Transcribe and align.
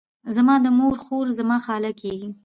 زما 0.35 0.55
د 0.63 0.67
مور 0.77 0.95
خور، 1.03 1.25
زما 1.39 1.57
خاله 1.65 1.91
کیږي. 2.01 2.29